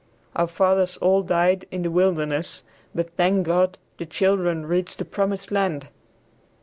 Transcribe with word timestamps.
Our 0.35 0.47
fathers 0.47 0.97
all 0.97 1.21
died 1.21 1.67
in 1.69 1.83
"the 1.83 1.91
wilderness," 1.91 2.63
but 2.95 3.11
thank 3.17 3.45
God, 3.45 3.77
the 3.99 4.07
children 4.07 4.65
reached 4.65 4.97
"the 4.97 5.05
promised 5.05 5.51
land." 5.51 5.89